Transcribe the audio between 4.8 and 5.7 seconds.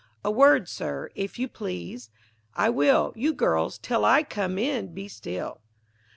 be still.